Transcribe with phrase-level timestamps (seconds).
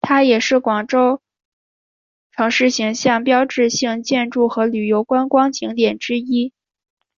[0.00, 1.20] 它也是广州
[2.32, 6.52] 城市形象的标志性建筑和旅游观光景点之一。